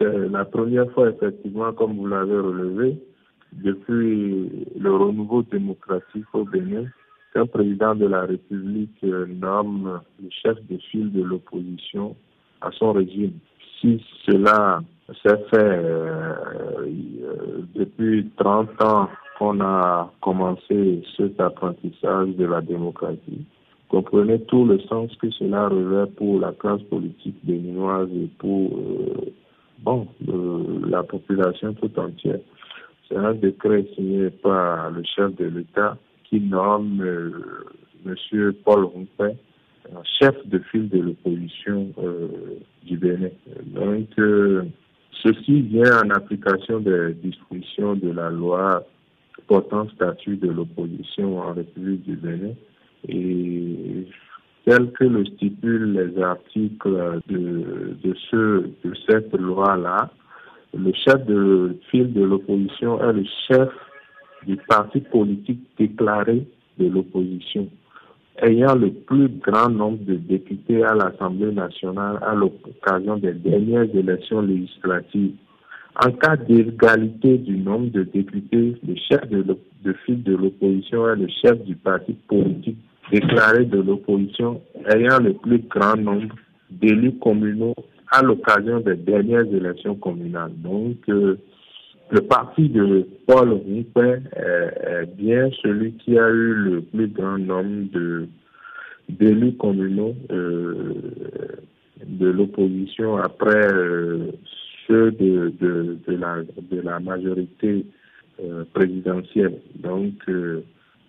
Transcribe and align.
c'est 0.00 0.28
la 0.30 0.44
première 0.44 0.90
fois, 0.92 1.10
effectivement, 1.10 1.72
comme 1.72 1.96
vous 1.96 2.06
l'avez 2.06 2.38
relevé, 2.38 2.98
depuis 3.52 4.66
le 4.78 4.96
renouveau 4.96 5.42
démocratique 5.42 6.24
au 6.32 6.44
Bénin, 6.44 6.86
qu'un 7.34 7.46
président 7.46 7.94
de 7.94 8.06
la 8.06 8.22
République 8.22 8.96
euh, 9.04 9.26
nomme 9.26 10.00
le 10.22 10.28
chef 10.30 10.56
de 10.68 10.78
file 10.90 11.12
de 11.12 11.22
l'opposition 11.22 12.16
à 12.60 12.70
son 12.72 12.92
régime. 12.92 13.32
Si 13.80 14.02
cela 14.26 14.80
s'est 15.22 15.44
fait 15.50 15.58
euh, 15.58 16.34
euh, 16.82 17.62
depuis 17.74 18.28
30 18.36 18.82
ans 18.82 19.08
qu'on 19.38 19.60
a 19.60 20.12
commencé 20.20 21.02
cet 21.16 21.40
apprentissage 21.40 22.30
de 22.36 22.46
la 22.46 22.60
démocratie, 22.60 23.44
comprenez 23.88 24.40
tout 24.42 24.64
le 24.64 24.80
sens 24.80 25.14
que 25.16 25.30
cela 25.30 25.68
revêt 25.68 26.10
pour 26.16 26.40
la 26.40 26.52
classe 26.52 26.82
politique 26.82 27.36
béninoise 27.44 28.08
et 28.14 28.28
pour 28.38 28.70
bon, 29.82 30.08
la 30.88 31.02
population 31.02 31.74
tout 31.74 31.90
entière. 31.98 32.40
C'est 33.08 33.16
un 33.16 33.34
décret 33.34 33.86
signé 33.94 34.30
par 34.30 34.90
le 34.90 35.02
chef 35.04 35.34
de 35.36 35.46
l'État 35.46 35.96
qui 36.24 36.40
nomme 36.40 37.00
euh, 37.02 37.32
M. 38.06 38.52
Paul 38.64 38.84
Rompin 38.84 39.32
chef 40.20 40.34
de 40.46 40.58
file 40.58 40.88
de 40.88 41.00
l'opposition 41.00 41.92
euh, 41.98 42.28
du 42.84 42.96
Bénin. 42.96 43.30
Donc, 43.66 44.08
euh, 44.18 44.64
ceci 45.22 45.62
vient 45.62 46.02
en 46.04 46.10
application 46.10 46.80
des 46.80 47.14
dispositions 47.14 47.94
de 47.94 48.10
la 48.10 48.30
loi 48.30 48.84
portant 49.46 49.88
statut 49.90 50.36
de 50.36 50.48
l'opposition 50.48 51.38
en 51.38 51.52
République 51.54 52.02
du 52.04 52.16
Bénin 52.16 52.54
et 53.08 54.06
tel 54.64 54.90
que 54.92 55.04
le 55.04 55.24
stipulent 55.24 55.92
les 55.92 56.22
articles 56.22 57.20
de, 57.28 57.96
de, 58.02 58.14
ce, 58.30 58.64
de 58.84 58.94
cette 59.08 59.34
loi-là, 59.34 60.10
le 60.76 60.92
chef 60.92 61.24
de 61.26 61.76
file 61.90 62.12
de 62.12 62.22
l'opposition 62.22 63.00
est 63.02 63.12
le 63.12 63.24
chef 63.48 63.70
du 64.46 64.56
parti 64.68 65.00
politique 65.00 65.60
déclaré 65.78 66.46
de 66.78 66.88
l'opposition, 66.88 67.68
ayant 68.42 68.74
le 68.74 68.90
plus 68.90 69.28
grand 69.28 69.68
nombre 69.68 70.04
de 70.04 70.14
députés 70.14 70.84
à 70.84 70.94
l'Assemblée 70.94 71.52
nationale 71.52 72.18
à 72.22 72.34
l'occasion 72.34 73.16
des 73.16 73.32
dernières 73.32 73.94
élections 73.94 74.42
législatives. 74.42 75.34
En 76.02 76.12
cas 76.12 76.36
d'égalité 76.36 77.38
du 77.38 77.58
nombre 77.58 77.90
de 77.90 78.04
députés, 78.04 78.76
le 78.86 78.94
chef 78.94 79.28
de, 79.28 79.44
de 79.84 79.92
file 80.04 80.22
de 80.22 80.36
l'opposition 80.36 81.08
est 81.08 81.16
le 81.16 81.28
chef 81.42 81.62
du 81.64 81.74
parti 81.74 82.14
politique 82.28 82.78
déclaré 83.10 83.64
de 83.64 83.80
l'opposition 83.80 84.60
ayant 84.94 85.18
le 85.18 85.34
plus 85.34 85.58
grand 85.68 85.96
nombre 85.96 86.34
d'élus 86.70 87.18
communaux 87.18 87.74
à 88.10 88.22
l'occasion 88.22 88.80
des 88.80 88.96
dernières 88.96 89.46
élections 89.52 89.94
communales. 89.94 90.52
Donc, 90.56 90.96
euh, 91.08 91.36
le 92.10 92.20
parti 92.22 92.68
de 92.68 93.06
Paul 93.26 93.52
Rupin 93.52 94.20
est, 94.36 95.06
bien 95.16 95.48
celui 95.62 95.92
qui 95.92 96.18
a 96.18 96.28
eu 96.28 96.54
le 96.54 96.80
plus 96.82 97.08
grand 97.08 97.38
nombre 97.38 97.90
de 97.92 98.26
d'élus 99.08 99.54
communaux 99.54 100.14
euh, 100.30 100.94
de 102.06 102.28
l'opposition 102.28 103.16
après 103.16 103.66
euh, 103.72 104.30
ceux 104.86 105.10
de, 105.10 105.52
la, 106.06 106.42
de 106.70 106.80
la 106.80 107.00
majorité 107.00 107.84
présidentielle. 108.72 109.58
Donc, 109.74 110.14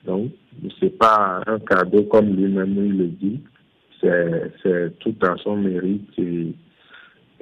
donc, 0.06 0.32
c'est 0.80 0.98
pas 0.98 1.42
un 1.46 1.60
cadeau 1.60 2.04
comme 2.04 2.36
lui-même 2.36 2.76
le 2.76 3.08
dit. 3.08 3.40
C'est 4.02 4.98
tout 5.00 5.16
à 5.22 5.36
son 5.44 5.58
mérite 5.58 6.10
et 6.18 6.56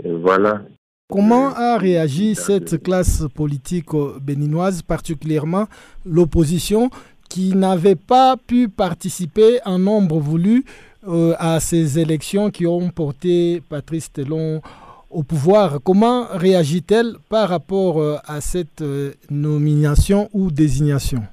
voilà. 0.03 0.61
Comment 1.09 1.55
a 1.55 1.77
réagi 1.77 2.35
cette 2.35 2.83
classe 2.83 3.25
politique 3.33 3.89
béninoise, 4.21 4.81
particulièrement 4.81 5.67
l'opposition, 6.05 6.89
qui 7.29 7.55
n'avait 7.55 7.95
pas 7.95 8.35
pu 8.37 8.69
participer 8.69 9.59
en 9.65 9.79
nombre 9.79 10.19
voulu 10.19 10.65
euh, 11.07 11.33
à 11.39 11.59
ces 11.59 11.97
élections 11.97 12.49
qui 12.51 12.67
ont 12.67 12.89
porté 12.89 13.63
Patrice 13.69 14.11
Telon 14.11 14.61
au 15.09 15.23
pouvoir? 15.23 15.79
Comment 15.83 16.25
réagit-elle 16.31 17.15
par 17.29 17.49
rapport 17.49 18.01
euh, 18.01 18.17
à 18.27 18.41
cette 18.41 18.81
euh, 18.81 19.13
nomination 19.29 20.29
ou 20.33 20.51
désignation? 20.51 21.23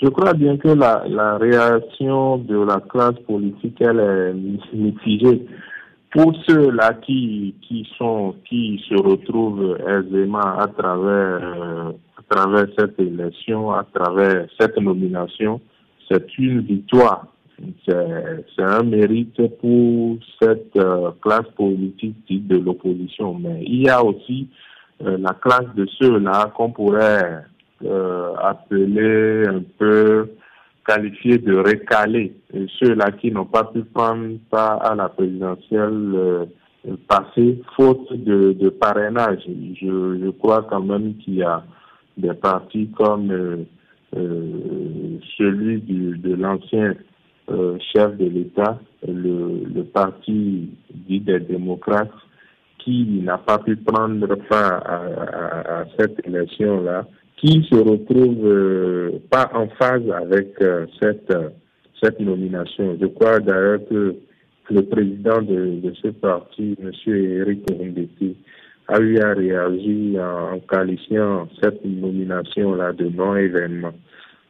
Je 0.00 0.08
crois 0.08 0.32
bien 0.32 0.56
que 0.56 0.68
la, 0.68 1.04
la 1.08 1.38
réaction 1.38 2.38
de 2.38 2.56
la 2.64 2.80
classe 2.80 3.18
politique, 3.26 3.80
elle 3.80 3.98
est 3.98 4.76
mitigée 4.76 5.44
pour 6.10 6.32
ceux-là 6.46 6.94
qui, 6.94 7.54
qui 7.62 7.86
sont, 7.98 8.34
qui 8.48 8.82
se 8.88 8.94
retrouvent 8.94 9.76
aisément 9.86 10.38
à 10.58 10.66
travers, 10.68 11.40
euh, 11.42 11.92
à 12.16 12.34
travers 12.34 12.66
cette 12.78 12.98
élection, 12.98 13.72
à 13.72 13.84
travers 13.92 14.46
cette 14.58 14.78
nomination, 14.78 15.60
c'est 16.10 16.38
une 16.38 16.60
victoire. 16.60 17.26
C'est 17.84 18.62
un 18.62 18.84
mérite 18.84 19.36
pour 19.58 20.18
cette 20.40 20.76
euh, 20.76 21.10
classe 21.20 21.48
politique 21.56 22.16
de 22.28 22.56
l'opposition. 22.56 23.34
Mais 23.34 23.64
il 23.66 23.82
y 23.82 23.88
a 23.88 24.02
aussi 24.02 24.48
euh, 25.04 25.18
la 25.18 25.34
classe 25.34 25.74
de 25.74 25.84
ceux-là 25.98 26.52
qu'on 26.56 26.70
pourrait 26.70 27.42
appeler 27.82 29.46
un 29.46 29.62
peu 29.78 30.28
qualifiés 30.88 31.38
de 31.38 31.54
recalés, 31.54 32.32
ceux-là 32.80 33.12
qui 33.12 33.30
n'ont 33.30 33.44
pas 33.44 33.64
pu 33.64 33.82
prendre 33.82 34.38
part 34.50 34.84
à 34.84 34.94
la 34.94 35.10
présidentielle 35.10 36.12
euh, 36.14 36.46
passée, 37.06 37.60
faute 37.76 38.12
de, 38.12 38.52
de 38.52 38.70
parrainage. 38.70 39.42
Je, 39.46 40.18
je, 40.22 40.30
crois 40.30 40.66
quand 40.70 40.82
même 40.82 41.16
qu'il 41.18 41.36
y 41.36 41.42
a 41.42 41.62
des 42.16 42.32
partis 42.34 42.88
comme 42.96 43.30
euh, 43.30 43.56
euh 44.16 45.18
celui 45.36 45.80
du, 45.80 46.16
de 46.18 46.34
l'ancien 46.34 46.94
euh, 47.50 47.76
chef 47.92 48.16
de 48.16 48.26
l'État, 48.26 48.78
le, 49.06 49.64
le 49.74 49.82
parti 49.84 50.70
dit 50.90 51.20
des 51.20 51.40
démocrates, 51.40 52.10
qui 52.78 53.20
n'a 53.22 53.38
pas 53.38 53.58
pu 53.58 53.76
prendre 53.76 54.34
part 54.48 54.82
à 54.86 55.84
cette 55.98 56.26
élection-là 56.26 57.04
qui 57.40 57.66
se 57.70 57.76
retrouve 57.76 58.44
euh, 58.44 59.10
pas 59.30 59.50
en 59.54 59.68
phase 59.80 60.02
avec 60.10 60.60
euh, 60.60 60.86
cette, 61.00 61.32
cette 62.02 62.20
nomination. 62.20 62.96
Je 63.00 63.06
crois 63.06 63.38
d'ailleurs 63.38 63.80
que 63.88 64.16
le 64.70 64.82
président 64.82 65.40
de, 65.40 65.92
ce 66.02 66.08
parti, 66.08 66.76
M. 66.82 66.90
Eric 67.06 67.64
Rundeti, 67.70 68.36
a 68.88 68.98
eu 69.00 69.18
à 69.18 69.34
réagir 69.34 70.22
en, 70.22 70.58
qualifiant 70.60 71.48
cette 71.62 71.84
nomination-là 71.84 72.92
de 72.92 73.08
non-événement. 73.08 73.92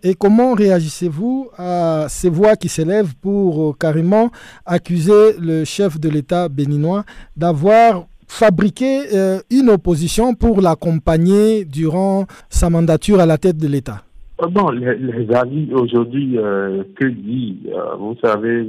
Et 0.03 0.15
comment 0.15 0.55
réagissez-vous 0.55 1.51
à 1.57 2.07
ces 2.09 2.31
voix 2.31 2.55
qui 2.55 2.69
s'élèvent 2.69 3.17
pour 3.17 3.71
euh, 3.71 3.73
carrément 3.79 4.31
accuser 4.65 5.33
le 5.41 5.65
chef 5.65 5.99
de 5.99 6.09
l'État 6.09 6.49
béninois 6.49 7.05
d'avoir 7.37 8.07
fabriquer 8.29 9.01
euh, 9.15 9.39
une 9.51 9.71
opposition 9.71 10.35
pour 10.35 10.61
l'accompagner 10.61 11.65
durant 11.65 12.27
sa 12.51 12.71
mandature 12.71 13.19
à 13.21 13.27
la 13.27 13.39
tête 13.39 13.57
de 13.57 13.67
l'État 13.67 14.03
euh, 14.43 14.47
Bon, 14.47 14.71
les, 14.71 15.27
avis 15.35 15.73
aujourd'hui, 15.73 16.39
euh, 16.39 16.85
que 16.95 17.07
dit 17.07 17.59
Vous 17.99 18.17
savez, 18.23 18.65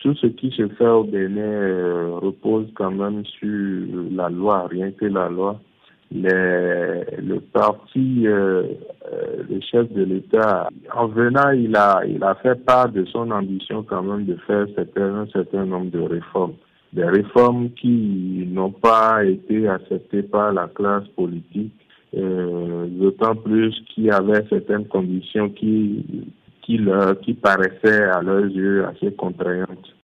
tout 0.00 0.14
ce 0.16 0.26
qui 0.26 0.50
se 0.50 0.68
fait 0.68 0.88
au 0.88 1.04
Bénin 1.04 2.18
repose 2.20 2.66
quand 2.74 2.90
même 2.90 3.24
sur 3.24 3.86
la 4.10 4.28
loi, 4.28 4.66
rien 4.68 4.90
que 4.90 5.06
la 5.06 5.28
loi. 5.28 5.60
le 6.12 7.38
parti, 7.52 8.24
le 8.24 9.60
chef 9.70 9.90
de 9.92 10.02
l'État, 10.02 10.68
en 10.94 11.06
venant, 11.06 11.50
il 11.50 11.74
a, 11.76 12.02
il 12.06 12.22
a 12.24 12.34
fait 12.34 12.56
part 12.56 12.88
de 12.90 13.04
son 13.06 13.30
ambition 13.30 13.84
quand 13.84 14.02
même 14.02 14.26
de 14.26 14.36
faire 14.46 14.66
un 14.96 15.26
certain 15.32 15.64
nombre 15.64 15.90
de 15.92 16.00
réformes 16.00 16.54
des 16.92 17.04
réformes 17.04 17.70
qui 17.70 18.46
n'ont 18.50 18.70
pas 18.70 19.24
été 19.24 19.68
acceptées 19.68 20.22
par 20.22 20.52
la 20.52 20.68
classe 20.68 21.08
politique, 21.16 21.72
euh, 22.14 22.86
d'autant 22.86 23.34
plus 23.34 23.74
qu'il 23.88 24.04
y 24.04 24.10
avait 24.10 24.44
certaines 24.50 24.86
conditions 24.86 25.48
qui, 25.48 26.04
qui, 26.62 26.78
leur, 26.78 27.18
qui 27.20 27.34
paraissaient 27.34 28.04
à 28.04 28.20
leurs 28.20 28.46
yeux 28.46 28.84
assez 28.86 29.12
contraignantes. 29.12 29.94